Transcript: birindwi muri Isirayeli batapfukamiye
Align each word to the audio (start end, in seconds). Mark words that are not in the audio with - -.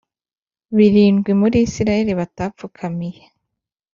birindwi 0.75 1.31
muri 1.39 1.57
Isirayeli 1.67 2.11
batapfukamiye 2.19 3.21